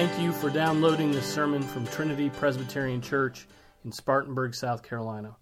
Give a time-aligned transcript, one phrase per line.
[0.00, 3.46] Thank you for downloading this sermon from Trinity Presbyterian Church
[3.84, 5.36] in Spartanburg, South Carolina.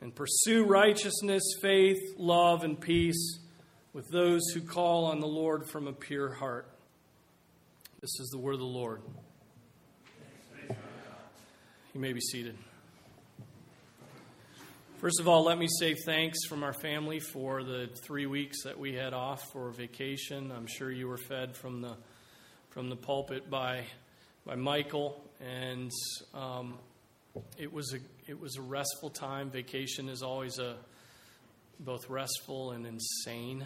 [0.00, 3.38] and pursue righteousness, faith, love, and peace
[3.92, 6.71] with those who call on the Lord from a pure heart.
[8.02, 9.00] This is the word of the Lord.
[10.68, 12.56] You may be seated.
[14.98, 18.76] First of all, let me say thanks from our family for the three weeks that
[18.76, 20.50] we had off for vacation.
[20.50, 21.94] I'm sure you were fed from the
[22.70, 23.84] from the pulpit by
[24.44, 25.92] by Michael, and
[26.34, 26.80] um,
[27.56, 29.48] it was a it was a restful time.
[29.48, 30.74] Vacation is always a
[31.78, 33.64] both restful and insane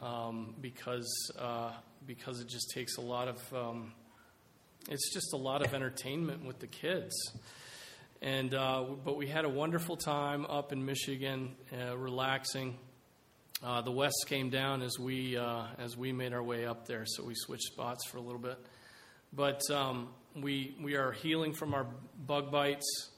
[0.00, 1.70] um, because uh,
[2.06, 3.92] because it just takes a lot of um,
[4.88, 7.14] it's just a lot of entertainment with the kids.
[8.20, 12.78] And uh, but we had a wonderful time up in Michigan, uh, relaxing.
[13.64, 17.04] Uh, the West came down as we uh, as we made our way up there,
[17.06, 18.58] so we switched spots for a little bit.
[19.32, 20.08] But um,
[20.40, 21.86] we we are healing from our
[22.26, 23.10] bug bites,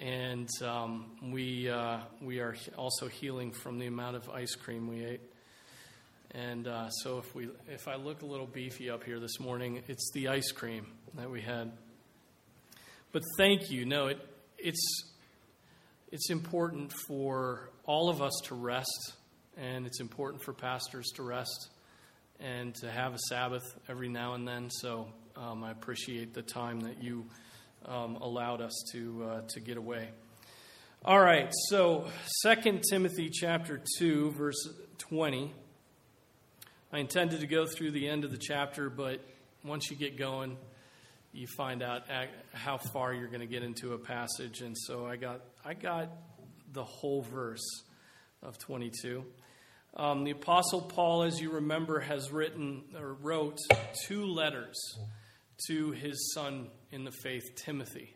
[0.00, 5.04] and um, we uh, we are also healing from the amount of ice cream we
[5.04, 5.33] ate.
[6.32, 9.82] And uh, so if we if I look a little beefy up here this morning,
[9.86, 11.70] it's the ice cream that we had.
[13.12, 13.84] But thank you.
[13.84, 14.18] No, it
[14.58, 15.12] it's
[16.10, 19.12] it's important for all of us to rest,
[19.56, 21.68] and it's important for pastors to rest
[22.40, 24.70] and to have a Sabbath every now and then.
[24.70, 27.26] So um, I appreciate the time that you
[27.86, 30.08] um, allowed us to uh, to get away.
[31.04, 32.06] All right, so
[32.42, 35.52] Second Timothy chapter two, verse twenty.
[36.94, 39.20] I intended to go through the end of the chapter, but
[39.64, 40.56] once you get going,
[41.32, 42.02] you find out
[42.52, 46.12] how far you're going to get into a passage, and so I got I got
[46.72, 47.66] the whole verse
[48.44, 49.24] of 22.
[49.96, 53.58] Um, the Apostle Paul, as you remember, has written or wrote
[54.06, 54.76] two letters
[55.66, 58.14] to his son in the faith, Timothy.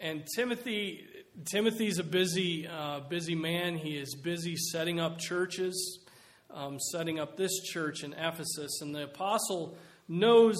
[0.00, 1.06] And Timothy,
[1.44, 3.76] Timothy's a busy, uh, busy man.
[3.76, 6.03] He is busy setting up churches
[6.54, 8.80] um, setting up this church in Ephesus.
[8.80, 9.76] And the apostle
[10.08, 10.56] knows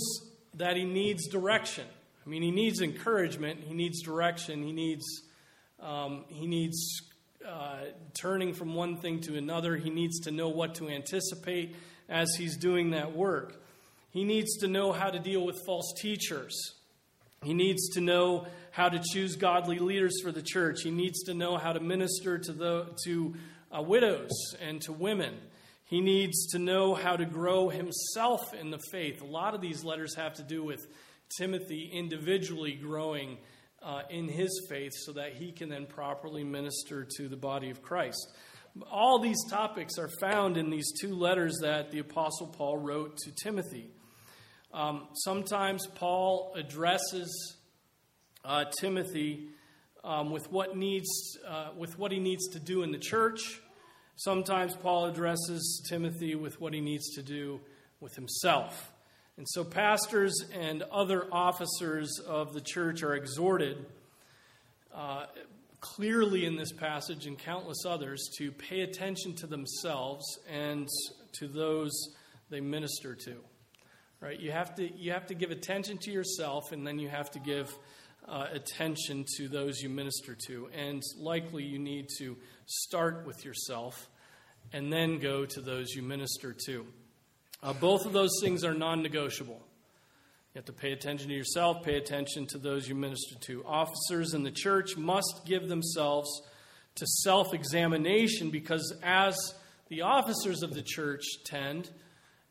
[0.55, 1.87] that he needs direction.
[2.25, 5.04] I mean, he needs encouragement, he needs direction, he needs,
[5.81, 7.03] um, he needs
[7.47, 7.81] uh,
[8.19, 11.77] turning from one thing to another, he needs to know what to anticipate
[12.09, 13.60] as he's doing that work.
[14.10, 16.75] He needs to know how to deal with false teachers.
[17.43, 20.78] He needs to know how to choose godly leaders for the church.
[20.83, 23.34] He needs to know how to minister to, the, to
[23.77, 24.31] uh, widows
[24.62, 25.34] and to women.
[25.87, 29.21] He needs to know how to grow himself in the faith.
[29.21, 30.87] A lot of these letters have to do with
[31.39, 33.39] Timothy individually growing
[33.83, 37.83] uh, in his faith so that he can then properly minister to the body of
[37.83, 38.33] Christ.
[38.91, 43.31] All these topics are found in these two letters that the Apostle Paul wrote to
[43.31, 43.91] Timothy.
[44.72, 47.56] Um, sometimes Paul addresses
[48.45, 49.49] uh, Timothy
[50.03, 53.61] um, with what needs, uh, with what he needs to do in the church
[54.17, 57.61] Sometimes Paul addresses Timothy with what he needs to do
[58.01, 58.93] with himself.
[59.37, 63.85] And so, pastors and other officers of the church are exhorted
[64.95, 65.27] uh,
[65.81, 70.89] clearly in this passage and countless others to pay attention to themselves and
[71.33, 71.91] to those
[72.51, 73.35] they minister to.
[74.21, 74.39] Right?
[74.39, 77.41] You have to, you have to give attention to yourself, and then you have to
[77.41, 77.77] give
[78.27, 80.69] uh, attention to those you minister to.
[80.75, 82.37] And likely you need to
[82.67, 84.09] start with yourself
[84.73, 86.87] and then go to those you minister to.
[87.63, 89.61] Uh, both of those things are non negotiable.
[90.55, 93.65] You have to pay attention to yourself, pay attention to those you minister to.
[93.67, 96.43] Officers in the church must give themselves
[96.97, 99.37] to self examination because as
[99.89, 101.91] the officers of the church tend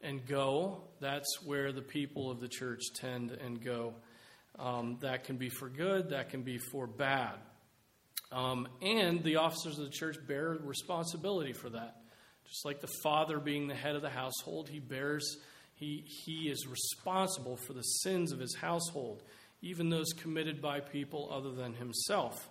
[0.01, 3.93] and go, that's where the people of the church tend and go.
[4.59, 7.33] Um, that can be for good, that can be for bad.
[8.31, 11.97] Um, and the officers of the church bear responsibility for that.
[12.47, 15.37] Just like the father being the head of the household, he bears,
[15.75, 19.23] he, he is responsible for the sins of his household,
[19.61, 22.49] even those committed by people other than himself.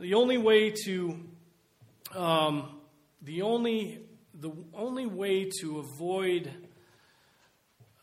[0.00, 1.18] The only way to,
[2.14, 2.80] um,
[3.22, 4.00] the only,
[4.34, 6.50] the only way to avoid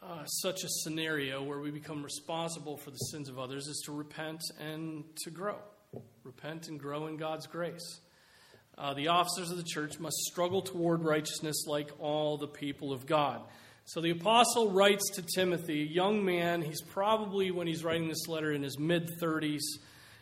[0.02, 3.92] uh, such a scenario where we become responsible for the sins of others is to
[3.92, 5.58] repent and to grow.
[6.24, 8.00] Repent and grow in God's grace.
[8.78, 13.06] Uh, the officers of the church must struggle toward righteousness like all the people of
[13.06, 13.42] God.
[13.86, 18.28] So the apostle writes to Timothy, a young man, he's probably, when he's writing this
[18.28, 19.62] letter, in his mid 30s,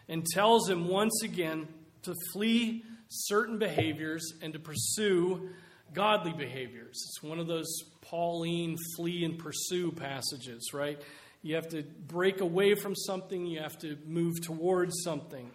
[0.09, 1.67] and tells him once again
[2.03, 5.49] to flee certain behaviors and to pursue
[5.93, 6.91] godly behaviors.
[6.91, 7.69] It's one of those
[8.01, 11.01] Pauline flee and pursue passages, right?
[11.41, 15.51] You have to break away from something, you have to move towards something.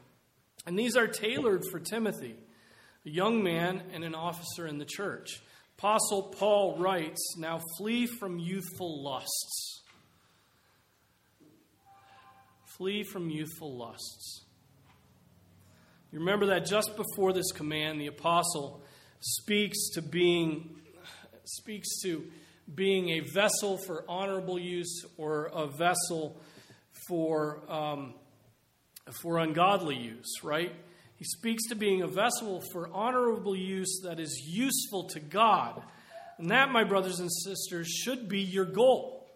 [0.67, 2.37] And these are tailored for Timothy,
[3.05, 5.43] a young man and an officer in the church.
[5.79, 9.83] Apostle Paul writes, Now flee from youthful lusts.
[12.77, 14.45] Flee from youthful lusts.
[16.13, 18.84] You remember that just before this command, the apostle
[19.25, 20.77] speaks to being
[21.45, 22.25] speaks to
[22.75, 26.41] being a vessel for honorable use or a vessel
[27.09, 28.15] for um,
[29.23, 30.73] for ungodly use, right?
[31.17, 35.83] He speaks to being a vessel for honorable use that is useful to God.
[36.39, 39.27] And that, my brothers and sisters, should be your goal.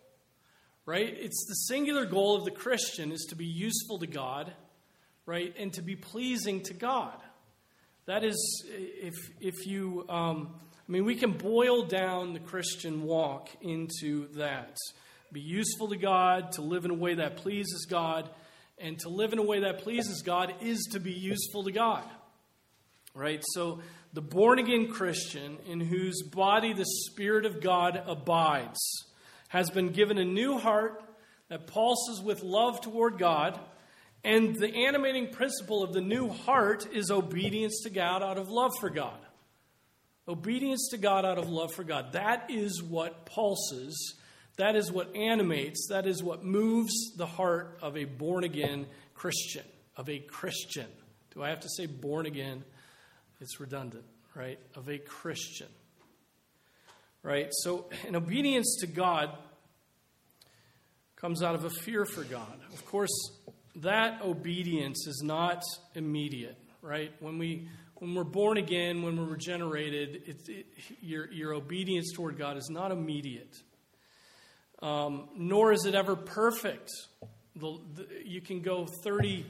[0.85, 1.15] Right?
[1.19, 4.53] It's the singular goal of the Christian is to be useful to God,
[5.27, 5.55] right?
[5.59, 7.17] And to be pleasing to God.
[8.09, 10.55] That is, if, if you, um,
[10.89, 14.79] I mean, we can boil down the Christian walk into that.
[15.31, 18.31] Be useful to God, to live in a way that pleases God,
[18.79, 22.03] and to live in a way that pleases God is to be useful to God.
[23.15, 23.45] Right?
[23.49, 23.81] So,
[24.15, 28.81] the born again Christian in whose body the Spirit of God abides
[29.49, 31.05] has been given a new heart
[31.51, 33.61] that pulses with love toward God.
[34.25, 38.73] And the animating principle of the new heart is obedience to God out of love
[38.81, 39.19] for God.
[40.27, 42.13] Obedience to God out of love for God.
[42.13, 44.19] That is what pulses
[44.59, 49.65] that is what animates, that is what moves the heart of a born again Christian,
[49.97, 50.87] of a Christian.
[51.33, 52.65] Do I have to say born again?
[53.41, 54.05] It's redundant,
[54.35, 54.59] right?
[54.75, 55.69] Of a Christian.
[57.23, 57.49] Right?
[57.53, 59.31] So, an obedience to God
[61.15, 62.59] comes out of a fear for God.
[62.73, 63.11] Of course,
[63.79, 65.63] that obedience is not
[65.95, 67.13] immediate, right?
[67.21, 70.67] When we when we're born again, when we're regenerated, it, it,
[71.01, 73.57] your, your obedience toward God is not immediate
[74.83, 76.91] um, nor is it ever perfect.
[77.57, 79.45] The, the, you can go 30,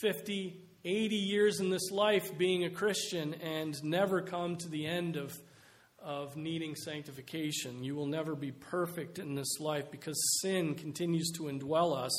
[0.00, 5.16] 50, 80 years in this life being a Christian and never come to the end
[5.16, 5.36] of,
[6.00, 7.82] of needing sanctification.
[7.82, 12.12] You will never be perfect in this life because sin continues to indwell us.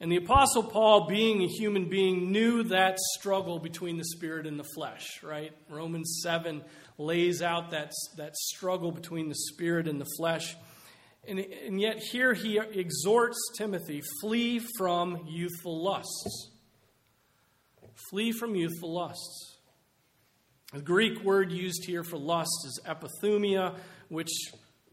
[0.00, 4.58] And the Apostle Paul, being a human being, knew that struggle between the spirit and
[4.58, 5.52] the flesh, right?
[5.68, 6.62] Romans 7
[6.98, 10.56] lays out that, that struggle between the spirit and the flesh.
[11.26, 16.50] And, and yet, here he exhorts Timothy flee from youthful lusts.
[18.10, 19.56] Flee from youthful lusts.
[20.72, 23.74] The Greek word used here for lust is epithumia,
[24.08, 24.30] which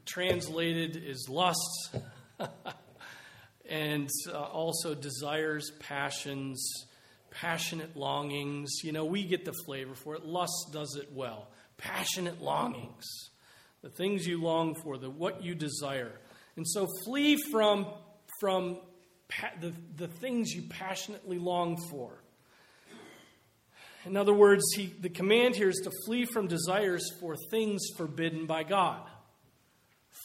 [0.05, 1.97] translated is lust,
[3.69, 6.63] and uh, also desires, passions,
[7.31, 8.71] passionate longings.
[8.83, 10.25] You know, we get the flavor for it.
[10.25, 11.47] Lust does it well.
[11.77, 13.05] Passionate longings
[13.85, 16.19] the things you long for, the what you desire.
[16.55, 17.85] And so flee from,
[18.39, 18.79] from
[19.27, 22.19] pa- the, the things you passionately long for.
[24.03, 28.47] In other words, he, the command here is to flee from desires for things forbidden
[28.47, 29.07] by God.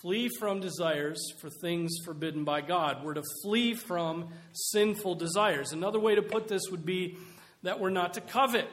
[0.03, 3.05] Flee from desires for things forbidden by God.
[3.05, 5.73] We're to flee from sinful desires.
[5.73, 7.19] Another way to put this would be
[7.63, 8.69] that we're not to covet,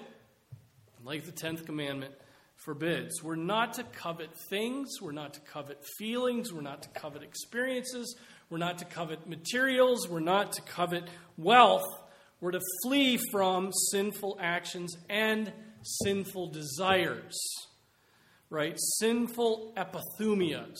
[1.03, 2.13] like the 10th commandment
[2.55, 3.21] forbids.
[3.21, 8.15] We're not to covet things, we're not to covet feelings, we're not to covet experiences,
[8.49, 11.03] we're not to covet materials, we're not to covet
[11.37, 11.85] wealth.
[12.39, 17.35] We're to flee from sinful actions and sinful desires.
[18.49, 18.75] Right?
[18.99, 20.77] Sinful epithumias.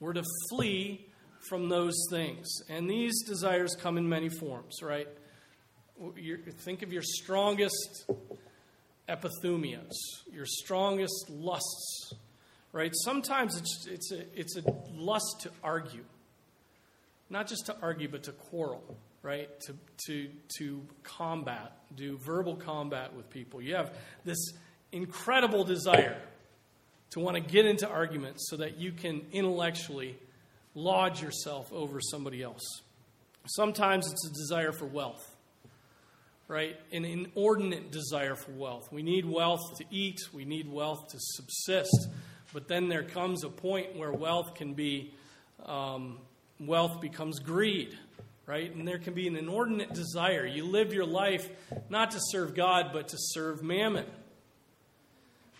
[0.00, 1.06] We're to flee
[1.48, 2.46] from those things.
[2.68, 5.08] And these desires come in many forms, right?
[6.16, 8.10] you think of your strongest
[9.08, 9.94] epithumias,
[10.30, 12.14] your strongest lusts,
[12.72, 12.92] right?
[13.04, 14.62] Sometimes it's, it's, a, it's a
[14.92, 16.04] lust to argue,
[17.30, 19.48] not just to argue, but to quarrel, right?
[19.60, 19.74] To,
[20.06, 23.62] to, to combat, do verbal combat with people.
[23.62, 24.52] You have this
[24.92, 26.20] incredible desire
[27.10, 30.18] to want to get into arguments so that you can intellectually
[30.74, 32.82] lodge yourself over somebody else.
[33.46, 35.36] Sometimes it's a desire for wealth
[36.48, 36.78] right?
[36.92, 38.92] An inordinate desire for wealth.
[38.92, 42.08] We need wealth to eat, we need wealth to subsist.
[42.52, 45.12] But then there comes a point where wealth can be,
[45.64, 46.18] um,
[46.60, 47.96] wealth becomes greed,
[48.46, 48.72] right?
[48.72, 50.46] And there can be an inordinate desire.
[50.46, 51.48] You live your life
[51.90, 54.06] not to serve God, but to serve mammon,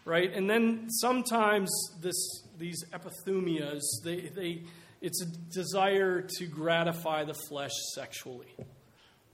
[0.06, 0.32] right?
[0.32, 1.68] And then sometimes
[2.00, 2.16] this,
[2.56, 4.62] these epithumias, they, they,
[5.02, 8.54] it's a desire to gratify the flesh sexually,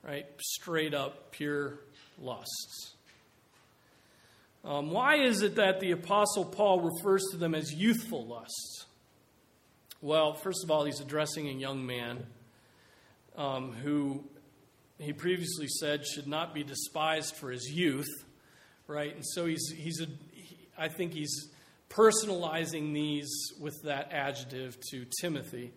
[0.03, 0.27] right?
[0.41, 1.79] Straight up, pure
[2.19, 2.95] lusts.
[4.65, 8.87] Um, why is it that the Apostle Paul refers to them as youthful lusts?
[10.01, 12.27] Well, first of all, he's addressing a young man
[13.37, 14.25] um, who
[14.99, 18.09] he previously said should not be despised for his youth,
[18.87, 19.15] right?
[19.15, 20.07] And so he's, he's a,
[20.77, 21.49] I think he's
[21.91, 25.73] personalizing these with that adjective to Timothy,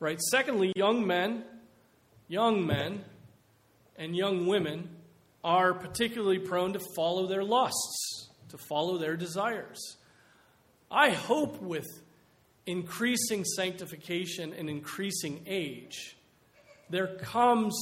[0.00, 0.20] right?
[0.30, 1.44] Secondly, young men,
[2.28, 3.04] young men,
[3.96, 4.88] and young women
[5.44, 9.96] are particularly prone to follow their lusts, to follow their desires.
[10.90, 11.86] I hope with
[12.66, 16.16] increasing sanctification and increasing age,
[16.90, 17.74] there comes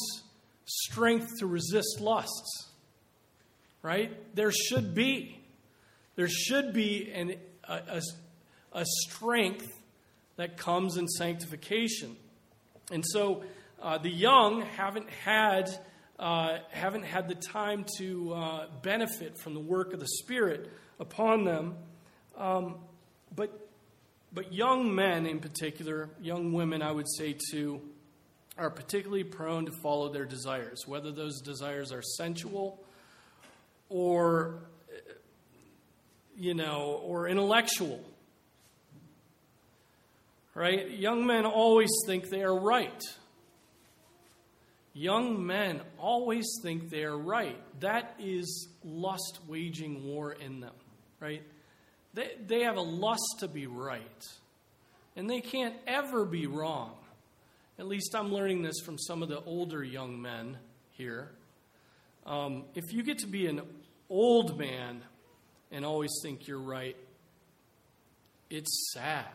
[0.64, 2.68] strength to resist lusts.
[3.82, 4.34] Right?
[4.34, 5.39] There should be.
[6.20, 7.36] There should be an,
[7.66, 8.02] a, a,
[8.74, 9.72] a strength
[10.36, 12.14] that comes in sanctification.
[12.92, 13.42] And so
[13.80, 15.70] uh, the young haven't had,
[16.18, 21.44] uh, haven't had the time to uh, benefit from the work of the Spirit upon
[21.44, 21.76] them.
[22.36, 22.74] Um,
[23.34, 23.70] but,
[24.30, 27.80] but young men in particular, young women, I would say too,
[28.58, 32.84] are particularly prone to follow their desires, whether those desires are sensual
[33.88, 34.60] or,
[36.40, 38.00] you know, or intellectual.
[40.54, 40.90] Right?
[40.90, 43.00] Young men always think they are right.
[44.94, 47.56] Young men always think they are right.
[47.80, 50.74] That is lust waging war in them,
[51.20, 51.42] right?
[52.14, 54.24] They, they have a lust to be right,
[55.14, 56.94] and they can't ever be wrong.
[57.78, 60.56] At least I'm learning this from some of the older young men
[60.92, 61.30] here.
[62.26, 63.62] Um, if you get to be an
[64.08, 65.02] old man
[65.70, 66.96] and always think you're right,
[68.48, 69.26] it's sad.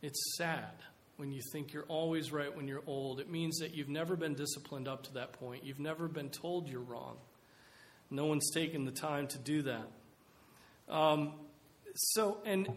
[0.00, 0.72] It's sad
[1.16, 3.20] when you think you're always right when you're old.
[3.20, 5.64] It means that you've never been disciplined up to that point.
[5.64, 7.16] You've never been told you're wrong.
[8.10, 9.88] No one's taken the time to do that.
[10.88, 11.34] Um,
[11.94, 12.68] so, and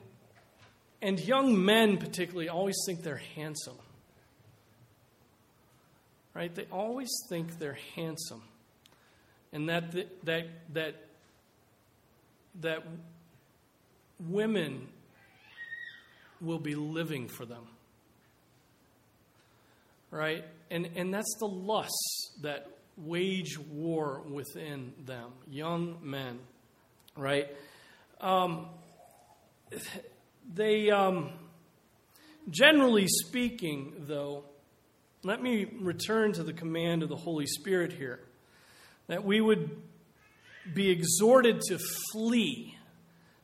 [1.02, 3.78] and young men, particularly, always think they're handsome.
[6.34, 6.54] Right?
[6.54, 8.42] They always think they're handsome.
[9.54, 9.92] And that,
[10.26, 10.96] that, that,
[12.62, 12.84] that
[14.20, 14.88] women
[16.42, 17.68] will be living for them.
[20.12, 20.46] Right?
[20.72, 25.32] And, and that's the lusts that wage war within them.
[25.50, 26.40] Young men.
[27.18, 27.48] Right?
[28.22, 28.68] Um,
[30.54, 31.32] they, um,
[32.50, 34.44] generally speaking, though,
[35.24, 38.20] let me return to the command of the Holy Spirit here
[39.08, 39.70] that we would
[40.74, 41.80] be exhorted to
[42.12, 42.78] flee,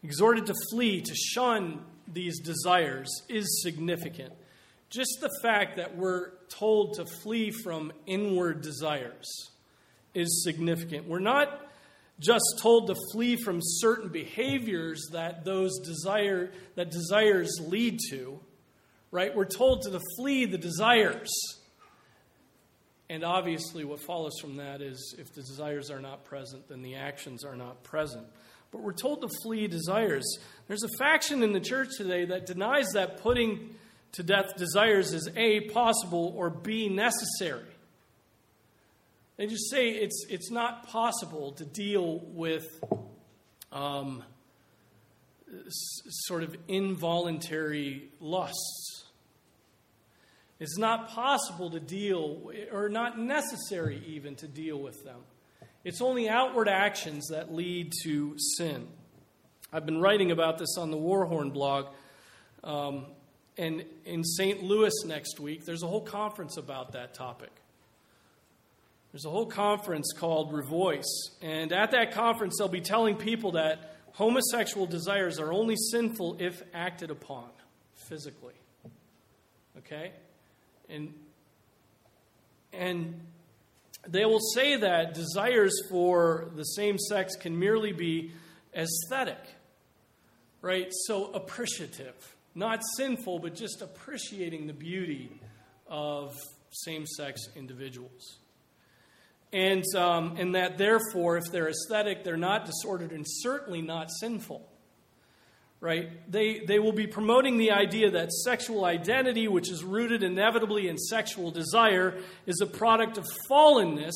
[0.04, 4.34] exhorted to flee, to shun these desires is significant.
[4.90, 9.52] Just the fact that we're told to flee from inward desires
[10.14, 11.08] is significant.
[11.08, 11.72] We're not
[12.22, 18.40] just told to flee from certain behaviors that those desire that desires lead to
[19.10, 21.32] right we're told to flee the desires
[23.12, 26.96] and obviously what follows from that is if the desires are not present then the
[26.96, 28.26] actions are not present.
[28.72, 30.24] But we're told to flee desires.
[30.68, 33.76] There's a faction in the church today that denies that putting
[34.14, 37.66] to death desires is a possible or b necessary.
[39.38, 42.66] They just say it's, it's not possible to deal with
[43.72, 44.24] um,
[45.50, 49.01] s- sort of involuntary lusts.
[50.62, 55.22] It's not possible to deal, or not necessary even to deal with them.
[55.84, 58.88] It's only outward actions that lead to sin.
[59.74, 61.88] I've been writing about this on the Warhorn blog.
[62.64, 63.08] Um,
[63.58, 64.62] and in St.
[64.62, 67.50] Louis next week, there's a whole conference about that topic.
[69.12, 71.32] There's a whole conference called Revoice.
[71.42, 76.62] And at that conference, they'll be telling people that homosexual desires are only sinful if
[76.72, 77.50] acted upon
[78.08, 78.54] physically.
[79.80, 80.12] Okay?
[80.92, 81.14] And,
[82.74, 83.22] and
[84.08, 88.34] they will say that desires for the same sex can merely be
[88.76, 89.44] aesthetic,
[90.62, 90.88] right?
[91.06, 92.36] So appreciative.
[92.54, 95.40] Not sinful, but just appreciating the beauty
[95.88, 96.36] of
[96.72, 98.40] same sex individuals.
[99.54, 104.68] And, um, and that therefore, if they're aesthetic, they're not disordered and certainly not sinful.
[105.82, 106.32] Right?
[106.32, 110.98] They, they will be promoting the idea that sexual identity, which is rooted inevitably in
[111.00, 114.14] sexual desire, is a product of fallenness,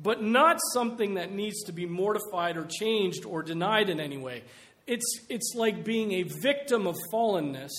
[0.00, 4.44] but not something that needs to be mortified or changed or denied in any way.
[4.86, 7.72] It's, it's like being a victim of fallenness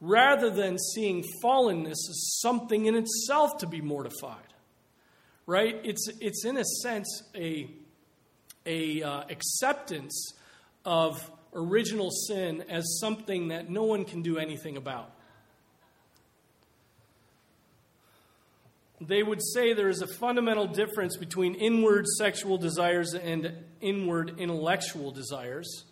[0.00, 4.36] rather than seeing fallenness as something in itself to be mortified.
[5.44, 5.80] Right?
[5.82, 7.68] It's, it's in a sense a,
[8.64, 10.34] a uh, acceptance
[10.84, 15.10] of original sin as something that no one can do anything about.
[19.00, 25.10] They would say there is a fundamental difference between inward sexual desires and inward intellectual
[25.10, 25.84] desires.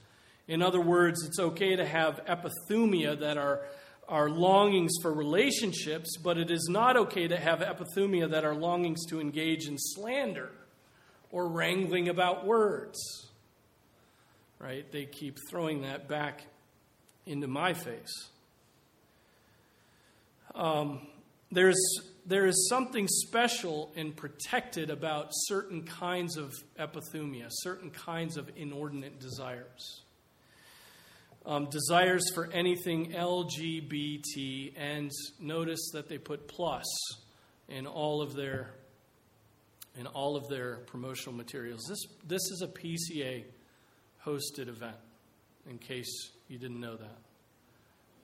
[0.47, 3.63] In other words, it's okay to have epithumia that are,
[4.09, 9.07] are longings for relationships, but it is not okay to have epithumia that are longings
[9.07, 10.51] to engage in slander
[11.31, 13.28] or wrangling about words.
[14.59, 14.91] Right?
[14.91, 16.43] They keep throwing that back
[17.27, 18.29] into my face.
[20.55, 21.07] Um,
[21.53, 21.79] there's
[22.27, 29.19] there is something special and protected about certain kinds of epithumia, certain kinds of inordinate
[29.19, 30.03] desires.
[31.47, 35.11] Um, desires for anything LGBT, and
[35.41, 36.85] notice that they put plus
[37.69, 38.75] in all of their
[39.97, 41.81] in all of their promotional materials.
[41.89, 43.45] This this is a PCA
[44.29, 44.97] hosted event,
[45.69, 47.19] in case you didn't know that.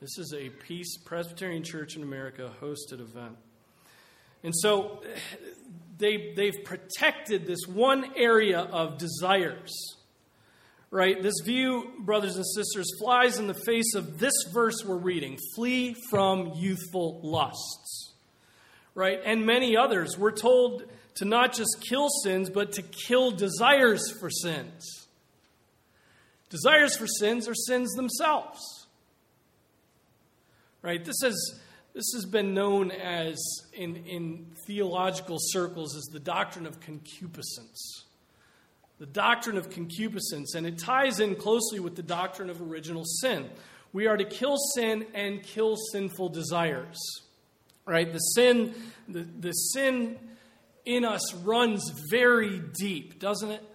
[0.01, 3.37] This is a Peace Presbyterian Church in America hosted event.
[4.43, 5.03] And so
[5.99, 9.73] they, they've protected this one area of desires.
[10.91, 11.21] Right?
[11.21, 15.97] This view, brothers and sisters, flies in the face of this verse we're reading flee
[16.11, 18.13] from youthful lusts.
[18.95, 19.21] Right?
[19.25, 20.19] And many others.
[20.19, 20.85] We're told
[21.17, 25.04] to not just kill sins, but to kill desires for sins.
[26.55, 28.87] Desires for sins are sins themselves.
[30.83, 31.05] Right?
[31.05, 31.61] This is
[31.95, 33.43] this has been known as,
[33.73, 38.05] in, in theological circles, as the doctrine of concupiscence.
[39.01, 43.51] The doctrine of concupiscence, and it ties in closely with the doctrine of original sin.
[43.93, 47.01] We are to kill sin and kill sinful desires.
[47.85, 48.13] Right?
[48.13, 48.75] The sin,
[49.09, 50.21] the, the sin
[50.85, 53.74] in us runs very deep, doesn't it?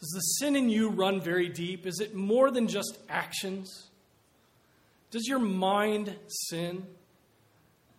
[0.00, 1.86] Does the sin in you run very deep?
[1.86, 3.88] Is it more than just actions?
[5.10, 6.86] Does your mind sin?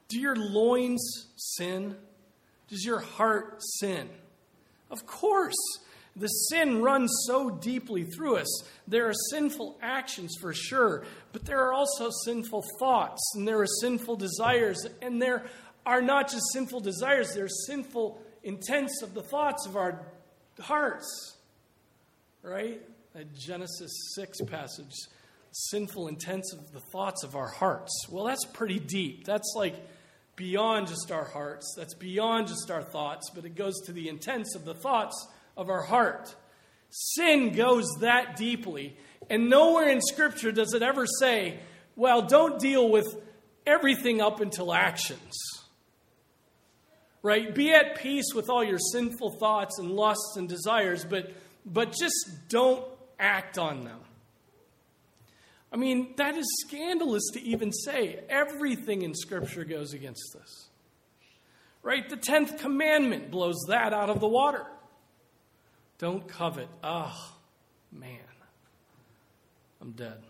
[0.08, 1.96] Do your loins sin?
[2.68, 4.10] Does your heart sin?
[4.92, 5.56] Of course.
[6.16, 8.64] The sin runs so deeply through us.
[8.88, 13.68] There are sinful actions for sure, but there are also sinful thoughts, and there are
[13.82, 15.46] sinful desires, and there
[15.86, 20.08] are not just sinful desires, there are sinful intents of the thoughts of our
[20.60, 21.37] hearts.
[22.44, 22.82] Right?
[23.14, 24.94] That Genesis 6 passage
[25.52, 27.92] sinful intents of the thoughts of our hearts.
[28.10, 29.26] Well, that's pretty deep.
[29.26, 29.76] That's like
[30.36, 34.56] beyond just our hearts, that's beyond just our thoughts, but it goes to the intents
[34.56, 36.36] of the thoughts of our heart.
[36.90, 38.96] Sin goes that deeply,
[39.30, 41.60] and nowhere in Scripture does it ever say,
[41.96, 43.08] well, don't deal with
[43.66, 45.34] everything up until actions.
[47.24, 47.54] Right?
[47.54, 51.34] Be at peace with all your sinful thoughts and lusts and desires, but,
[51.72, 52.86] but just don't
[53.20, 54.00] act on them.
[55.72, 58.22] I mean, that is scandalous to even say.
[58.30, 60.70] Everything in Scripture goes against this.
[61.84, 62.10] Right?
[62.10, 64.66] The 10th commandment blows that out of the water.
[66.00, 66.70] Don't covet.
[66.84, 67.34] Oh,
[67.92, 68.20] man.
[69.82, 70.24] I'm dead.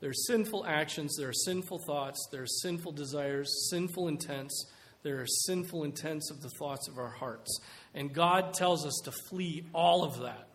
[0.00, 4.66] There are sinful actions, there are sinful thoughts, there are sinful desires, sinful intents,
[5.08, 7.60] there are sinful intents of the thoughts of our hearts.
[7.94, 10.48] And God tells us to flee all of that.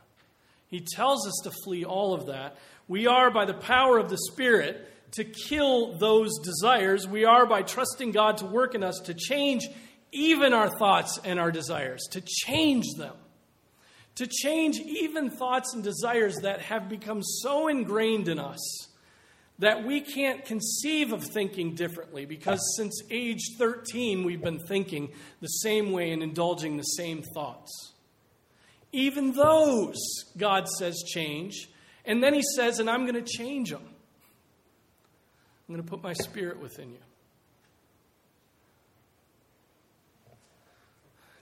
[0.67, 2.57] He tells us to flee all of that.
[2.87, 7.07] We are, by the power of the Spirit, to kill those desires.
[7.07, 9.67] We are, by trusting God to work in us, to change
[10.11, 13.15] even our thoughts and our desires, to change them.
[14.17, 18.87] To change even thoughts and desires that have become so ingrained in us
[19.59, 25.11] that we can't conceive of thinking differently because since age 13 we've been thinking
[25.41, 27.93] the same way and indulging the same thoughts.
[28.91, 29.97] Even those,
[30.37, 31.69] God says, change.
[32.05, 33.81] And then he says, and I'm going to change them.
[35.67, 36.99] I'm going to put my spirit within you.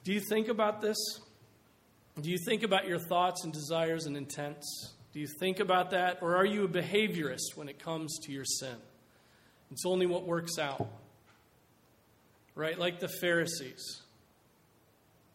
[0.04, 0.98] Do you think about this?
[2.20, 4.94] Do you think about your thoughts and desires and intents?
[5.14, 6.20] Do you think about that?
[6.22, 8.76] Or are you a behaviorist when it comes to your sin?
[9.72, 10.88] It's only what works out.
[12.56, 12.78] Right?
[12.78, 14.02] Like the Pharisees.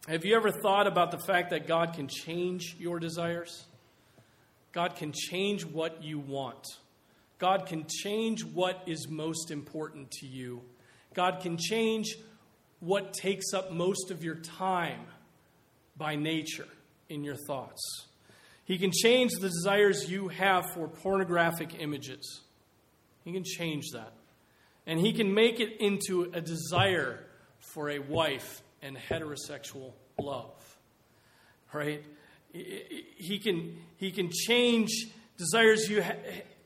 [0.08, 3.64] Have you ever thought about the fact that God can change your desires?
[4.72, 6.64] God can change what you want.
[7.38, 10.62] God can change what is most important to you.
[11.14, 12.16] God can change
[12.80, 15.00] what takes up most of your time
[15.96, 16.68] by nature
[17.08, 18.06] in your thoughts.
[18.66, 22.42] He can change the desires you have for pornographic images.
[23.24, 24.12] He can change that.
[24.86, 27.20] And he can make it into a desire
[27.60, 30.78] for a wife and heterosexual love.
[31.72, 32.04] Right?
[32.52, 34.90] He can, he can change
[35.36, 36.16] desires you ha-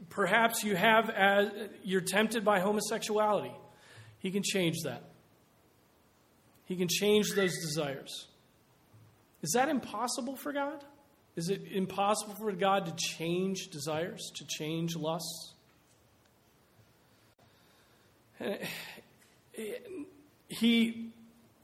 [0.08, 1.48] perhaps you have as
[1.82, 3.52] you're tempted by homosexuality.
[4.20, 5.02] He can change that.
[6.64, 8.28] He can change those desires.
[9.42, 10.84] Is that impossible for God?
[11.40, 15.54] Is it impossible for God to change desires, to change lusts?
[18.42, 18.58] Eh,
[20.48, 21.12] he,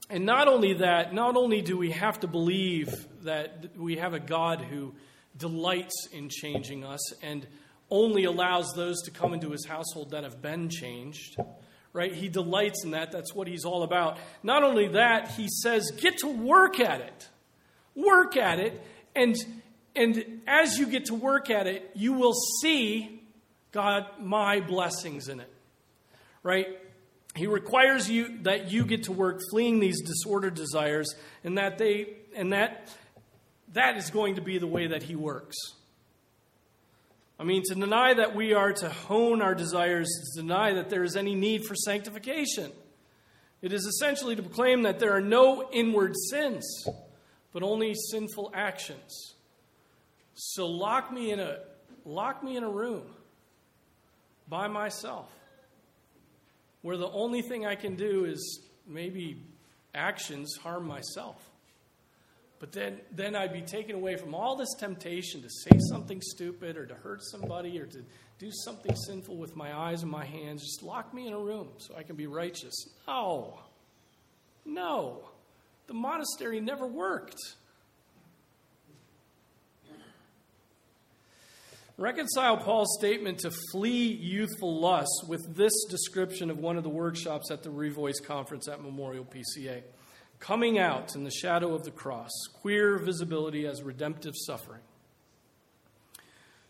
[0.09, 4.19] and not only that, not only do we have to believe that we have a
[4.19, 4.95] God who
[5.37, 7.45] delights in changing us and
[7.91, 11.37] only allows those to come into his household that have been changed,
[11.93, 12.15] right?
[12.15, 13.11] He delights in that.
[13.11, 14.17] That's what he's all about.
[14.41, 17.29] Not only that, he says, get to work at it.
[17.93, 18.81] Work at it.
[19.15, 19.35] And,
[19.97, 23.21] and as you get to work at it, you will see,
[23.71, 25.51] God, my blessings in it,
[26.43, 26.67] right?
[27.35, 32.09] He requires you that you get to work fleeing these disordered desires and that they,
[32.35, 32.89] and that,
[33.73, 35.55] that is going to be the way that he works.
[37.39, 40.89] I mean, to deny that we are to hone our desires is to deny that
[40.89, 42.71] there is any need for sanctification.
[43.61, 46.87] It is essentially to proclaim that there are no inward sins,
[47.53, 49.35] but only sinful actions.
[50.39, 51.57] So lock me in a
[52.05, 53.03] lock me in a room
[54.47, 55.29] by myself
[56.83, 59.41] where the only thing I can do is maybe
[59.95, 61.49] actions harm myself.
[62.59, 66.77] But then, then I'd be taken away from all this temptation to say something stupid
[66.77, 68.03] or to hurt somebody or to
[68.39, 70.61] do something sinful with my eyes and my hands.
[70.61, 72.73] Just lock me in a room so I can be righteous.
[73.07, 73.59] No.
[74.65, 75.29] No.
[75.87, 77.39] The monastery never worked.
[81.99, 87.49] Reconcile Paul's statement to flee youthful lusts with this description of one of the workshops
[87.49, 89.81] at the Revoice Conference at Memorial PCA.
[90.39, 92.29] Coming out in the shadow of the cross,
[92.61, 94.81] queer visibility as redemptive suffering.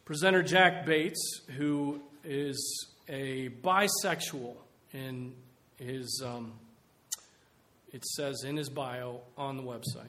[0.06, 4.56] Presenter Jack Bates, who is a bisexual
[4.94, 5.34] in
[5.76, 6.54] his, um,
[7.92, 10.08] it says in his bio on the website.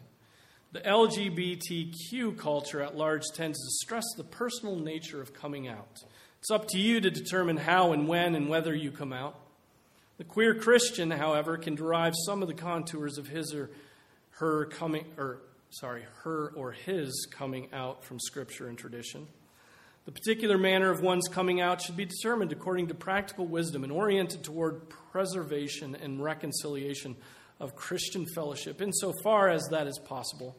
[0.71, 6.03] The LGBTQ culture at large tends to stress the personal nature of coming out.
[6.41, 9.41] It's up to you to determine how and when and whether you come out.
[10.19, 13.71] The queer Christian, however, can derive some of the contours of his or
[14.33, 19.27] her coming, or sorry, her or his coming out from Scripture and tradition.
[20.05, 23.93] The particular manner of one's coming out should be determined according to practical wisdom and
[23.93, 27.17] oriented toward preservation and reconciliation
[27.61, 30.57] of Christian fellowship, insofar as that is possible.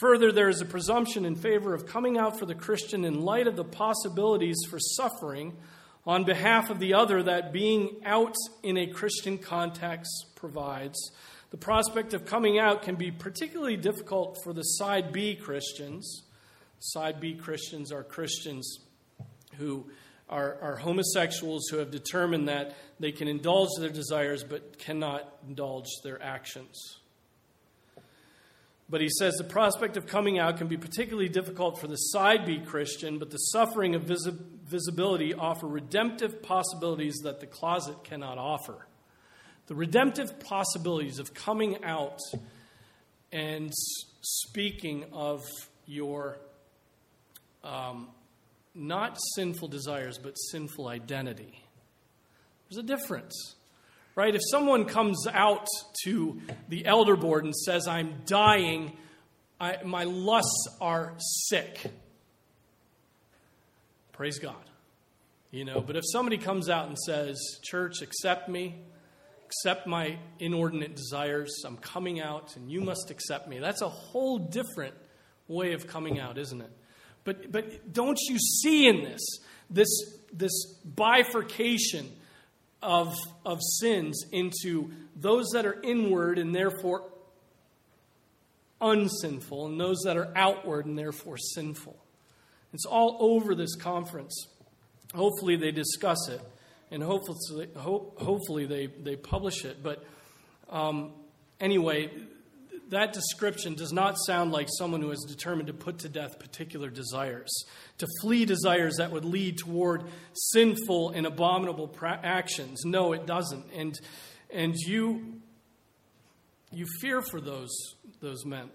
[0.00, 3.46] Further, there is a presumption in favor of coming out for the Christian in light
[3.46, 5.56] of the possibilities for suffering
[6.06, 11.12] on behalf of the other that being out in a Christian context provides.
[11.50, 16.24] The prospect of coming out can be particularly difficult for the side B Christians.
[16.78, 18.80] Side B Christians are Christians
[19.56, 19.86] who
[20.28, 25.86] are, are homosexuals who have determined that they can indulge their desires but cannot indulge
[26.02, 26.98] their actions.
[28.88, 32.46] But he says the prospect of coming out can be particularly difficult for the side
[32.46, 38.38] B Christian, but the suffering of visi- visibility offer redemptive possibilities that the closet cannot
[38.38, 38.86] offer.
[39.66, 42.20] The redemptive possibilities of coming out
[43.32, 43.72] and
[44.20, 45.42] speaking of
[45.86, 46.38] your
[47.64, 48.08] um,
[48.76, 51.62] not sinful desires, but sinful identity.
[52.68, 53.54] There's a difference,
[54.14, 54.34] right?
[54.34, 55.66] If someone comes out
[56.04, 58.96] to the elder board and says, I'm dying,
[59.60, 61.14] I, my lusts are
[61.48, 61.80] sick,
[64.12, 64.56] praise God.
[65.52, 68.74] You know, but if somebody comes out and says, Church, accept me,
[69.46, 74.38] accept my inordinate desires, I'm coming out and you must accept me, that's a whole
[74.38, 74.94] different
[75.48, 76.70] way of coming out, isn't it?
[77.26, 79.20] But, but don't you see in this,
[79.68, 79.88] this,
[80.32, 80.52] this
[80.84, 82.08] bifurcation
[82.80, 87.02] of, of sins into those that are inward and therefore
[88.80, 91.96] unsinful, and those that are outward and therefore sinful?
[92.72, 94.46] It's all over this conference.
[95.12, 96.40] Hopefully, they discuss it,
[96.92, 99.82] and hopefully, hopefully they, they publish it.
[99.82, 100.04] But
[100.70, 101.10] um,
[101.60, 102.08] anyway,
[102.88, 106.88] that description does not sound like someone who is determined to put to death particular
[106.88, 107.50] desires,
[107.98, 112.82] to flee desires that would lead toward sinful and abominable pra- actions.
[112.84, 113.64] No, it doesn't.
[113.74, 113.98] And,
[114.52, 115.40] and you,
[116.70, 117.74] you fear for those,
[118.20, 118.70] those men.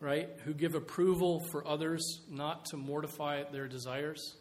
[0.00, 0.28] right?
[0.44, 4.36] Who give approval for others not to mortify their desires.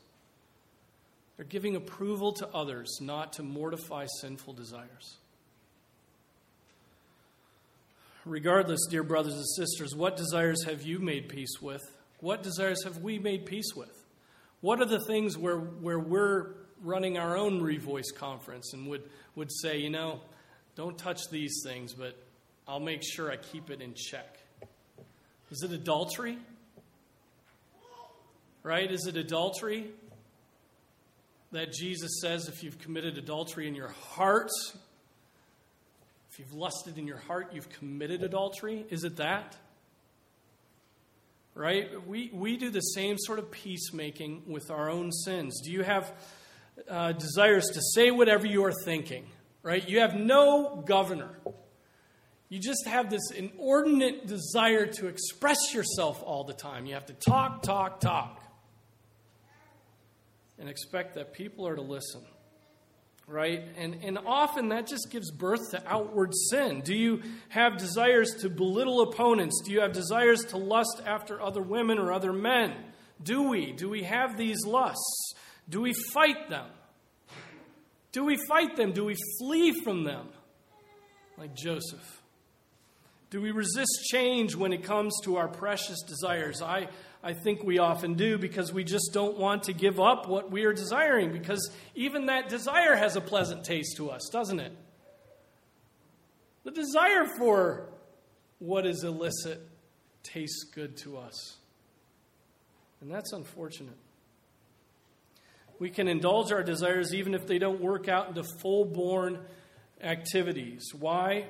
[1.37, 5.17] They're giving approval to others not to mortify sinful desires.
[8.25, 11.81] Regardless, dear brothers and sisters, what desires have you made peace with?
[12.19, 13.91] What desires have we made peace with?
[14.61, 16.53] What are the things where, where we're
[16.83, 20.21] running our own Revoice conference and would, would say, you know,
[20.75, 22.15] don't touch these things, but
[22.67, 24.37] I'll make sure I keep it in check?
[25.49, 26.37] Is it adultery?
[28.61, 28.89] Right?
[28.91, 29.89] Is it adultery?
[31.51, 34.51] That Jesus says if you've committed adultery in your heart,
[36.41, 38.83] you've lusted in your heart, you've committed adultery?
[38.89, 39.55] Is it that?
[41.53, 42.07] Right?
[42.07, 45.61] We, we do the same sort of peacemaking with our own sins.
[45.63, 46.11] Do you have
[46.89, 49.27] uh, desires to say whatever you are thinking?
[49.61, 49.87] Right?
[49.87, 51.29] You have no governor.
[52.49, 56.87] You just have this inordinate desire to express yourself all the time.
[56.87, 58.41] You have to talk, talk, talk.
[60.57, 62.21] And expect that people are to listen
[63.31, 63.63] right?
[63.77, 66.81] And, and often that just gives birth to outward sin.
[66.81, 69.61] Do you have desires to belittle opponents?
[69.65, 72.73] Do you have desires to lust after other women or other men?
[73.23, 73.71] Do we?
[73.71, 75.33] Do we have these lusts?
[75.69, 76.65] Do we fight them?
[78.11, 78.91] Do we fight them?
[78.91, 80.27] Do we flee from them?
[81.37, 82.20] Like Joseph.
[83.31, 86.61] Do we resist change when it comes to our precious desires?
[86.61, 86.89] I,
[87.23, 90.65] I think we often do because we just don't want to give up what we
[90.65, 94.73] are desiring because even that desire has a pleasant taste to us, doesn't it?
[96.65, 97.87] The desire for
[98.59, 99.61] what is illicit
[100.23, 101.55] tastes good to us.
[102.99, 103.97] And that's unfortunate.
[105.79, 109.39] We can indulge our desires even if they don't work out into full born
[110.01, 110.91] activities.
[110.93, 111.45] Why?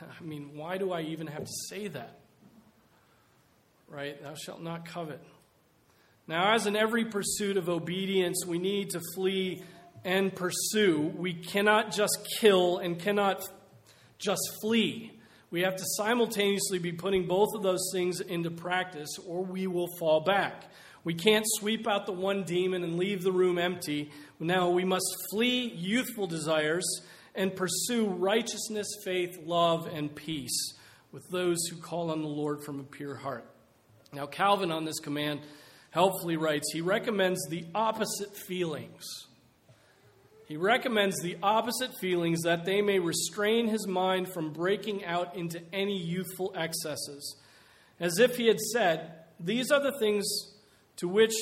[0.20, 2.18] I mean, why do I even have to say that?
[3.94, 4.20] right?
[4.20, 5.20] Thou shalt not covet.
[6.26, 9.62] Now, as in every pursuit of obedience, we need to flee
[10.04, 11.12] and pursue.
[11.16, 13.42] We cannot just kill and cannot
[14.18, 15.12] just flee.
[15.50, 19.88] We have to simultaneously be putting both of those things into practice, or we will
[19.98, 20.64] fall back.
[21.04, 24.10] We can't sweep out the one demon and leave the room empty.
[24.40, 26.84] Now, we must flee youthful desires
[27.34, 30.74] and pursue righteousness, faith, love, and peace
[31.12, 33.48] with those who call on the Lord from a pure heart.
[34.12, 35.40] Now, Calvin on this command
[35.90, 39.04] helpfully writes he recommends the opposite feelings.
[40.46, 45.60] He recommends the opposite feelings that they may restrain his mind from breaking out into
[45.72, 47.36] any youthful excesses.
[47.98, 50.24] As if he had said, These are the things
[50.96, 51.34] to which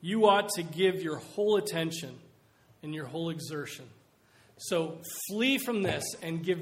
[0.00, 2.18] you ought to give your whole attention
[2.82, 3.86] and your whole exertion.
[4.58, 6.60] So flee from this and give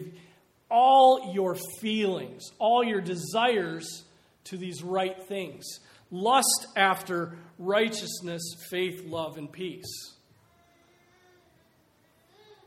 [0.70, 4.04] all your feelings, all your desires
[4.44, 5.80] to these right things
[6.10, 10.12] lust after righteousness, faith, love, and peace.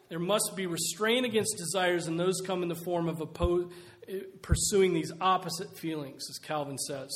[0.10, 3.22] There must be restraint against desires, and those come in the form of
[4.42, 7.10] pursuing these opposite feelings, as Calvin says.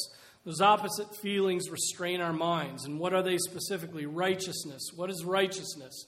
[0.45, 2.85] Those opposite feelings restrain our minds.
[2.85, 4.05] And what are they specifically?
[4.05, 4.91] Righteousness.
[4.95, 6.05] What is righteousness?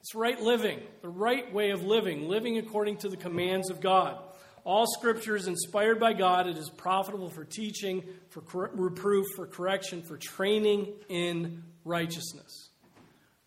[0.00, 4.18] It's right living, the right way of living, living according to the commands of God.
[4.64, 6.46] All scripture is inspired by God.
[6.46, 12.70] It is profitable for teaching, for cor- reproof, for correction, for training in righteousness.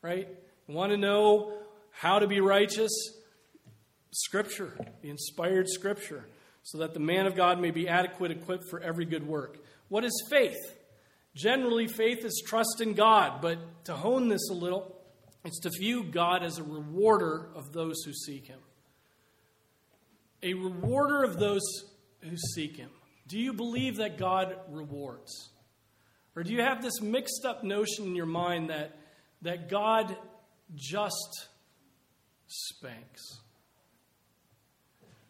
[0.02, 0.28] Right?
[0.68, 1.54] You want to know
[1.92, 2.92] how to be righteous?
[4.12, 6.26] Scripture, the inspired scripture,
[6.62, 9.58] so that the man of God may be adequate, equipped for every good work.
[9.90, 10.58] What is faith?
[11.36, 14.96] Generally, faith is trust in God, but to hone this a little,
[15.44, 18.60] it's to view God as a rewarder of those who seek Him
[20.44, 21.62] a rewarder of those
[22.22, 22.90] who seek him.
[23.28, 25.50] Do you believe that God rewards?
[26.36, 28.98] Or do you have this mixed up notion in your mind that,
[29.42, 30.16] that God
[30.76, 31.48] just
[32.48, 33.22] spanks?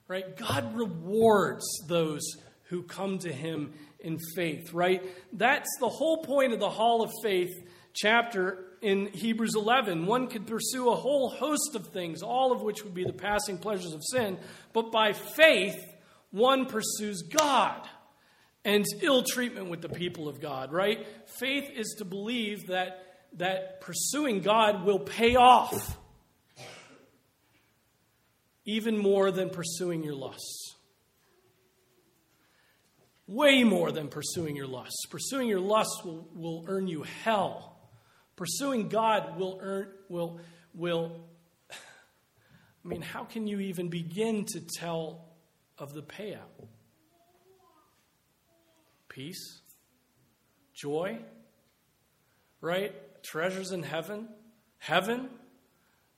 [0.07, 0.35] Right?
[0.35, 2.23] God rewards those
[2.63, 5.03] who come to him in faith, right?
[5.31, 7.51] That's the whole point of the Hall of Faith
[7.93, 10.05] chapter in Hebrews 11.
[10.05, 13.57] One could pursue a whole host of things, all of which would be the passing
[13.57, 14.37] pleasures of sin,
[14.73, 15.79] but by faith,
[16.31, 17.87] one pursues God
[18.65, 21.05] and ill treatment with the people of God, right?
[21.27, 25.97] Faith is to believe that, that pursuing God will pay off
[28.65, 30.75] even more than pursuing your lusts.
[33.27, 35.05] Way more than pursuing your lusts.
[35.09, 37.72] Pursuing your lusts will, will earn you hell.
[38.35, 40.39] Pursuing God will earn will
[40.73, 41.21] will
[41.71, 45.25] I mean, how can you even begin to tell
[45.77, 46.67] of the payout?
[49.13, 49.61] peace,
[50.73, 51.19] joy,
[52.61, 52.93] right?
[53.21, 54.27] Treasures in heaven,
[54.79, 55.29] heaven,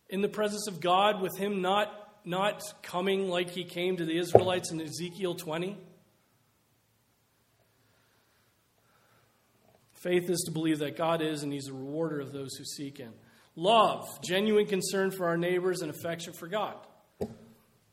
[0.09, 1.91] in the presence of God, with Him not,
[2.23, 5.77] not coming like He came to the Israelites in Ezekiel 20.
[10.05, 12.99] Faith is to believe that God is and He's a rewarder of those who seek
[12.99, 13.11] Him.
[13.55, 16.75] Love, genuine concern for our neighbors and affection for God.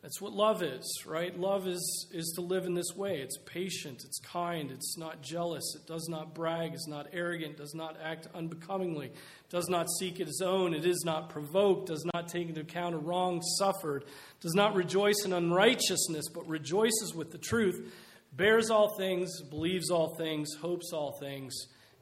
[0.03, 1.35] That's what love is, right?
[1.38, 3.20] Love is, is to live in this way.
[3.20, 7.72] It's patient, it's kind, it's not jealous, it does not brag, it's not arrogant, does
[7.72, 9.12] not act unbecomingly,
[9.48, 12.98] does not seek its own, it is not provoked, does not take into account a
[12.98, 14.05] wrong suffered,
[14.40, 17.90] does not rejoice in unrighteousness, but rejoices with the truth,
[18.35, 21.55] bears all things, believes all things, hopes all things,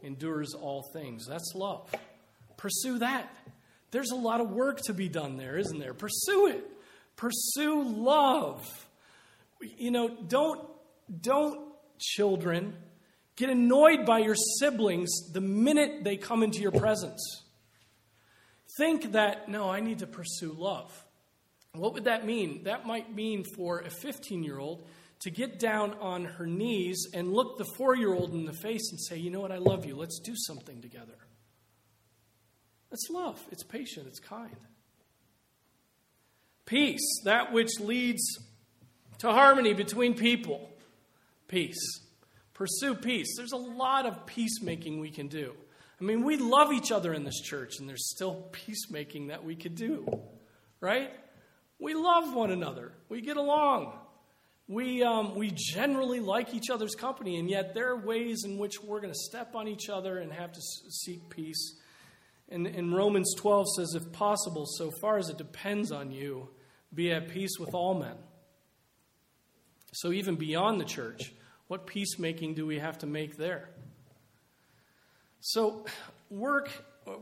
[0.02, 1.26] endures all things.
[1.26, 1.90] That's love.
[2.56, 3.34] Pursue that.
[3.90, 5.94] There's a lot of work to be done there, isn't there?
[5.94, 6.64] Pursue it.
[7.16, 8.86] Pursue love.
[9.60, 10.60] You know, don't,
[11.20, 11.60] don't,
[11.98, 12.74] children,
[13.36, 17.42] get annoyed by your siblings the minute they come into your presence.
[18.78, 20.90] Think that, no, I need to pursue love.
[21.72, 22.64] What would that mean?
[22.64, 24.86] That might mean for a 15 year old
[25.20, 28.90] to get down on her knees and look the four year old in the face
[28.90, 29.52] and say, You know what?
[29.52, 29.96] I love you.
[29.96, 31.18] Let's do something together.
[32.90, 33.40] That's love.
[33.52, 34.06] It's patient.
[34.08, 34.56] It's kind.
[36.64, 38.22] Peace, that which leads
[39.18, 40.70] to harmony between people.
[41.48, 42.00] Peace.
[42.54, 43.34] Pursue peace.
[43.36, 45.54] There's a lot of peacemaking we can do.
[46.00, 49.54] I mean, we love each other in this church, and there's still peacemaking that we
[49.54, 50.06] could do,
[50.80, 51.10] right?
[51.78, 52.92] We love one another.
[53.08, 53.98] We get along.
[54.70, 58.80] We, um, we generally like each other's company, and yet there are ways in which
[58.80, 61.74] we're going to step on each other and have to seek peace.
[62.48, 66.50] And, and Romans 12 says, if possible, so far as it depends on you,
[66.94, 68.14] be at peace with all men.
[69.92, 71.32] So, even beyond the church,
[71.66, 73.70] what peacemaking do we have to make there?
[75.40, 75.84] So,
[76.30, 76.70] work,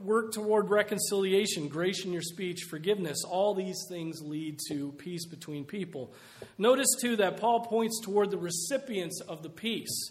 [0.02, 3.24] work toward reconciliation, grace in your speech, forgiveness.
[3.24, 6.12] All these things lead to peace between people.
[6.58, 10.10] Notice, too, that Paul points toward the recipients of the peace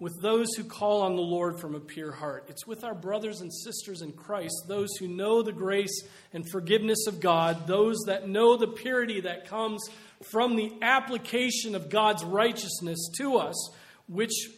[0.00, 2.46] with those who call on the Lord from a pure heart.
[2.48, 7.06] It's with our brothers and sisters in Christ, those who know the grace and forgiveness
[7.06, 9.88] of God, those that know the purity that comes
[10.22, 13.70] from the application of God's righteousness to us,
[14.08, 14.48] which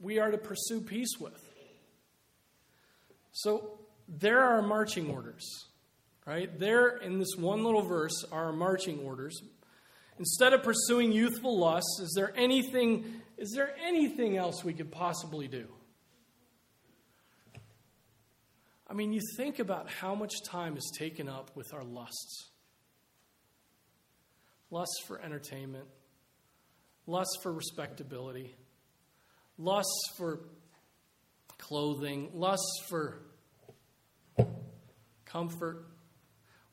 [0.00, 1.38] we are to pursue peace with.
[3.32, 3.77] So
[4.08, 5.66] there are marching orders,
[6.26, 6.58] right?
[6.58, 9.40] There in this one little verse are marching orders.
[10.18, 15.46] Instead of pursuing youthful lusts, is there anything is there anything else we could possibly
[15.46, 15.68] do?
[18.90, 22.50] I mean, you think about how much time is taken up with our lusts
[24.70, 25.86] lust for entertainment,
[27.06, 28.54] lust for respectability,
[29.56, 30.40] lust for
[31.58, 33.22] clothing, lust for
[35.28, 35.86] comfort.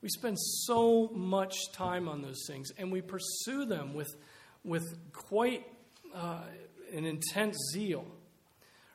[0.01, 4.15] We spend so much time on those things and we pursue them with,
[4.63, 5.65] with quite
[6.13, 6.41] uh,
[6.93, 8.05] an intense zeal,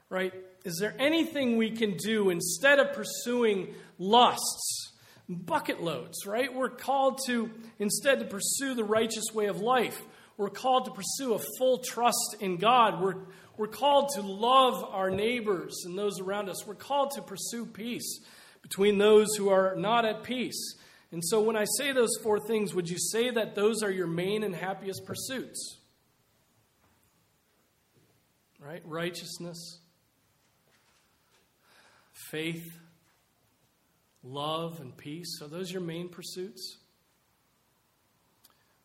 [0.09, 0.33] right?
[0.65, 4.93] Is there anything we can do instead of pursuing lusts,
[5.29, 6.53] bucket loads, right?
[6.55, 10.01] We're called to instead to pursue the righteous way of life.
[10.37, 13.03] We're called to pursue a full trust in God.
[13.03, 13.17] We're,
[13.57, 16.67] we're called to love our neighbors and those around us.
[16.67, 18.21] We're called to pursue peace
[18.63, 20.77] between those who are not at peace.
[21.13, 24.07] And so, when I say those four things, would you say that those are your
[24.07, 25.81] main and happiest pursuits?
[28.61, 28.83] right?
[28.85, 29.81] Righteousness,
[32.31, 32.79] faith,
[34.23, 35.41] love, and peace.
[35.43, 36.79] Are those your main pursuits?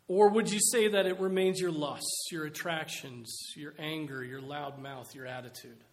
[0.08, 4.80] Or would you say that it remains your lusts, your attractions, your anger, your loud
[4.80, 5.84] mouth, your attitude?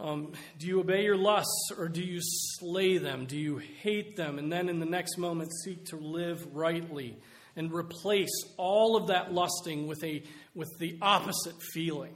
[0.00, 3.26] Um, do you obey your lusts or do you slay them?
[3.26, 7.18] Do you hate them and then in the next moment seek to live rightly
[7.56, 10.22] and replace all of that lusting with a
[10.54, 12.14] with the opposite feeling.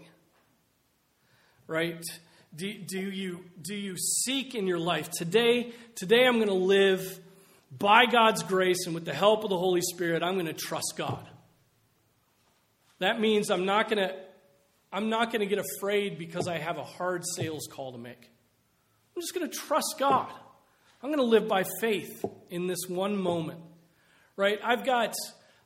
[1.66, 2.02] Right?
[2.54, 5.72] Do, do, you, do you seek in your life today?
[5.94, 7.18] Today, I'm going to live
[7.76, 10.22] by God's grace and with the help of the Holy Spirit.
[10.22, 11.26] I'm going to trust God.
[12.98, 14.14] That means I'm not going to.
[14.92, 18.30] I'm not going to get afraid because I have a hard sales call to make.
[19.16, 20.30] I'm just going to trust God.
[21.02, 23.60] I'm going to live by faith in this one moment.
[24.36, 24.58] Right?
[24.62, 25.14] I've got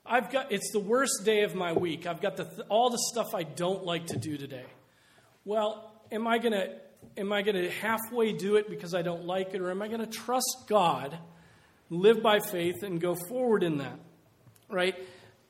[0.05, 2.07] I've got it's the worst day of my week.
[2.07, 4.64] I've got the, all the stuff I don't like to do today.
[5.45, 6.74] Well, am I going to
[7.16, 9.89] am I going to halfway do it because I don't like it or am I
[9.89, 11.16] going to trust God,
[11.91, 13.99] live by faith and go forward in that?
[14.68, 14.97] Right?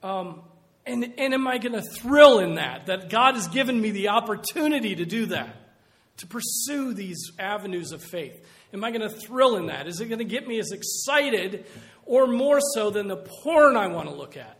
[0.02, 0.42] Um,
[0.86, 2.86] And, and am I going to thrill in that?
[2.86, 5.54] That God has given me the opportunity to do that,
[6.18, 8.40] to pursue these avenues of faith.
[8.72, 9.88] Am I going to thrill in that?
[9.88, 11.66] Is it going to get me as excited
[12.04, 14.56] or more so than the porn I want to look at?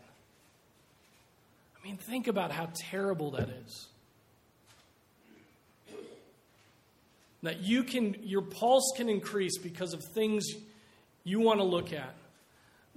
[1.81, 3.87] I mean, think about how terrible that is.
[7.45, 10.45] That you can, your pulse can increase because of things
[11.23, 12.15] you want to look at,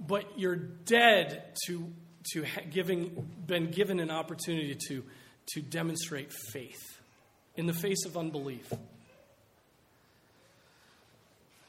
[0.00, 1.92] but you're dead to,
[2.32, 5.02] to giving, been given an opportunity to,
[5.54, 7.00] to demonstrate faith
[7.56, 8.72] in the face of unbelief.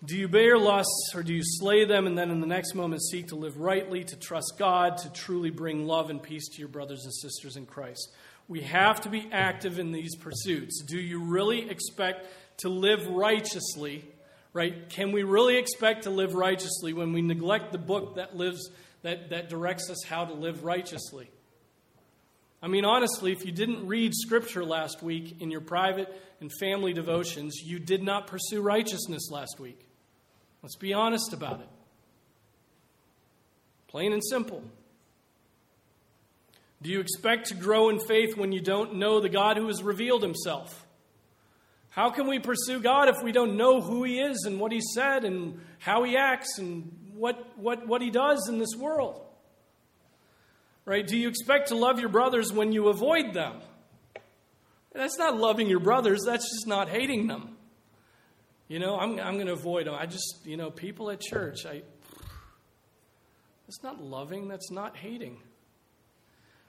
[0.04, 3.04] Do you bear lusts or do you slay them and then in the next moment
[3.04, 6.70] seek to live rightly, to trust God, to truly bring love and peace to your
[6.70, 8.12] brothers and sisters in Christ?
[8.47, 10.84] We have to be active in these pursuits.
[10.88, 12.26] Do you really expect
[12.58, 14.04] to live righteously?
[14.54, 14.89] Right?
[14.89, 18.72] Can we really expect to live righteously when we neglect the book that lives
[19.04, 21.30] that, that directs us how to live righteously?
[22.64, 26.93] I mean, honestly, if you didn't read scripture last week in your private and family
[26.93, 29.88] devotions, you did not pursue righteousness last week.
[30.62, 31.70] Let's be honest about it.
[33.88, 34.64] Plain and simple.
[36.84, 39.82] Do you expect to grow in faith when you don't know the God who has
[39.82, 40.86] revealed himself?
[41.89, 44.82] How can we pursue God if we don't know who he is and what he
[44.95, 46.89] said and how he acts and
[47.22, 49.22] what, what, what he does in this world?
[50.86, 51.05] Right?
[51.05, 53.61] Do you expect to love your brothers when you avoid them?
[54.91, 57.57] That's not loving your brothers, that's just not hating them.
[58.67, 59.93] You know, I'm, I'm going to avoid them.
[59.93, 61.84] I just, you know, people at church, I,
[63.67, 65.38] that's not loving, that's not hating.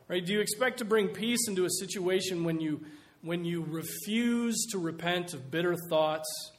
[0.07, 0.25] Right?
[0.25, 2.85] Do you expect to bring peace into a situation when you,
[3.23, 6.52] when you refuse to repent of bitter thoughts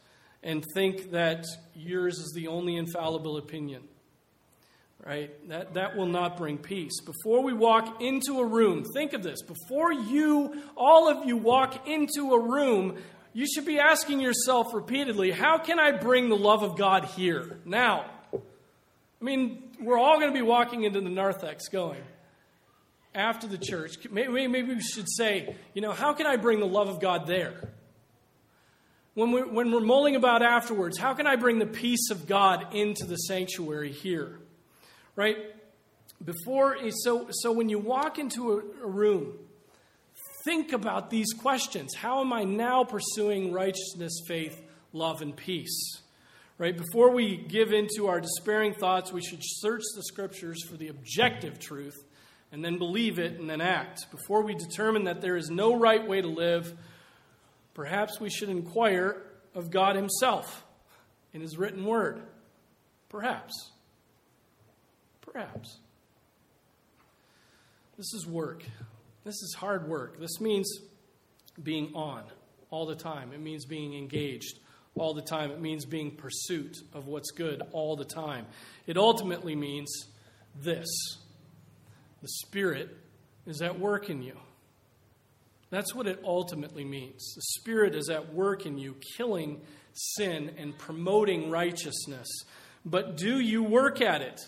[0.44, 3.84] and think that yours is the only infallible opinion?
[5.06, 5.32] Right?
[5.50, 7.02] That, that will not bring peace.
[7.02, 9.42] Before we walk into a room, think of this.
[9.42, 12.98] Before you, all of you, walk into a room,
[13.34, 17.60] you should be asking yourself repeatedly how can I bring the love of God here,
[17.66, 18.06] now?
[18.34, 22.02] I mean, we're all going to be walking into the narthex going
[23.16, 23.94] after the church.
[24.10, 27.28] Maybe, maybe we should say, you know, how can I bring the love of God
[27.28, 27.70] there?
[29.16, 32.74] When we're, when we're mulling about afterwards, how can I bring the peace of God
[32.74, 34.40] into the sanctuary here?
[35.16, 35.38] Right?
[36.24, 39.34] Before, so, so when you walk into a, a room,
[40.46, 41.94] think about these questions.
[41.96, 44.60] How am I now pursuing righteousness, faith,
[44.94, 46.02] love, and peace?
[46.58, 46.76] Right?
[46.76, 51.60] Before we give into our despairing thoughts, we should search the scriptures for the objective
[51.60, 51.96] truth
[52.52, 54.10] and then believe it and then act.
[54.12, 56.74] Before we determine that there is no right way to live,
[57.74, 59.22] perhaps we should inquire
[59.56, 60.64] of God Himself
[61.34, 62.22] in His written word.
[63.10, 63.72] Perhaps.
[65.22, 65.78] Perhaps.
[67.98, 68.64] This is work.
[69.24, 70.20] This is hard work.
[70.20, 70.68] This means
[71.62, 72.24] being on
[72.72, 74.58] all the time, it means being engaged
[74.96, 78.46] all the time, it means being pursuit of what's good all the time.
[78.88, 79.92] It ultimately means
[80.62, 80.88] this
[82.22, 82.96] the Spirit
[83.46, 84.38] is at work in you.
[85.74, 87.34] That's what it ultimately means.
[87.34, 89.60] The Spirit is at work in you, killing
[89.92, 92.28] sin and promoting righteousness.
[92.86, 94.40] But do you work at it?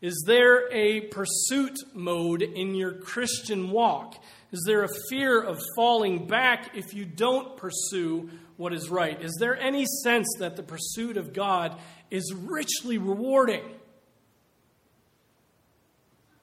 [0.00, 4.16] Is there a pursuit mode in your Christian walk?
[4.50, 9.22] Is there a fear of falling back if you don't pursue what is right?
[9.22, 11.78] Is there any sense that the pursuit of God
[12.10, 13.62] is richly rewarding?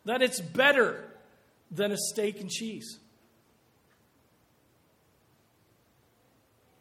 [0.06, 1.12] That it's better
[1.70, 3.00] than a steak and cheese?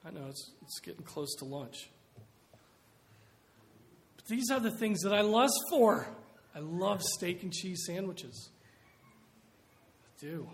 [0.08, 1.90] I know it's, it's getting close to lunch.
[4.16, 6.08] But these are the things that I lust for.
[6.54, 8.48] I love steak and cheese sandwiches.
[10.04, 10.48] I do.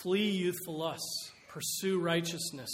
[0.00, 2.70] Flee youthful lusts, pursue righteousness,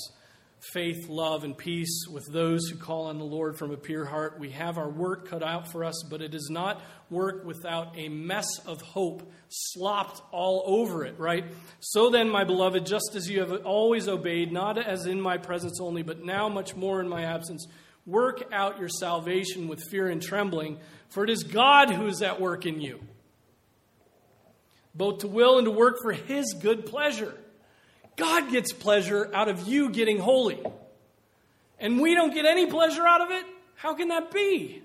[0.60, 4.38] faith, love, and peace with those who call on the Lord from a pure heart.
[4.38, 8.08] We have our work cut out for us, but it is not work without a
[8.08, 11.44] mess of hope slopped all over it, right?
[11.80, 15.80] So then, my beloved, just as you have always obeyed, not as in my presence
[15.80, 17.66] only, but now much more in my absence,
[18.06, 22.40] work out your salvation with fear and trembling, for it is God who is at
[22.40, 23.00] work in you,
[24.94, 27.34] both to will and to work for his good pleasure.
[28.20, 30.62] God gets pleasure out of you getting holy.
[31.78, 33.46] And we don't get any pleasure out of it?
[33.76, 34.82] How can that be?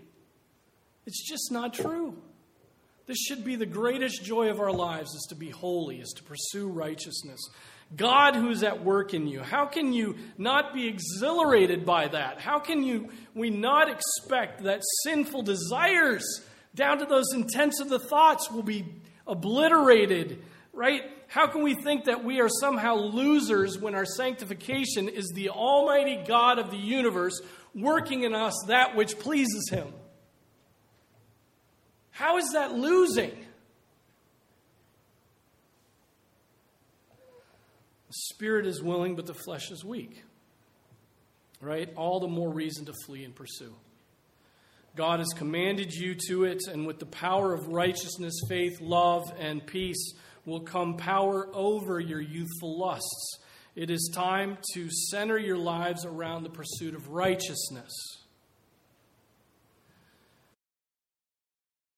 [1.06, 2.16] It's just not true.
[3.08, 6.24] This should be the greatest joy of our lives is to be holy, is to
[6.24, 7.42] pursue righteousness.
[7.96, 9.42] God who's at work in you.
[9.42, 12.40] How can you not be exhilarated by that?
[12.40, 16.24] How can you we not expect that sinful desires
[16.74, 18.86] down to those intents of the thoughts will be
[19.28, 21.04] obliterated, right?
[21.28, 26.24] How can we think that we are somehow losers when our sanctification is the Almighty
[26.28, 27.42] God of the universe
[27.74, 29.88] working in us that which pleases Him?
[32.12, 33.32] How is that losing?
[38.08, 40.24] The spirit is willing, but the flesh is weak.
[41.60, 41.92] Right?
[41.96, 43.74] All the more reason to flee and pursue.
[44.96, 49.66] God has commanded you to it, and with the power of righteousness, faith, love, and
[49.66, 50.14] peace
[50.46, 53.40] will come power over your youthful lusts.
[53.76, 57.92] It is time to center your lives around the pursuit of righteousness.